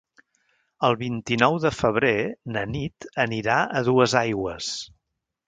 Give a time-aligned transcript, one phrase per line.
[0.87, 2.13] El vint-i-nou de febrer
[2.57, 4.73] na Nit anirà a Duesaigües.